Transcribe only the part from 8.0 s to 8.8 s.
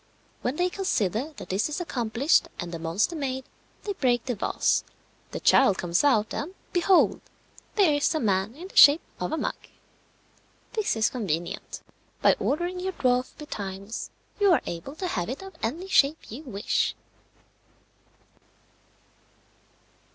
a man in the